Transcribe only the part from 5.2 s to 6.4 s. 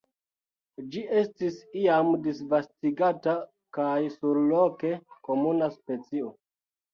komuna specio.